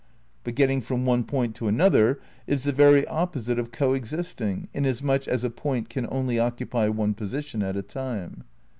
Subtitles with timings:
[0.43, 5.43] But getting from one point to another is the very opposite of coexisting, inasmuch as
[5.43, 8.43] a point can only occupy one position at a time.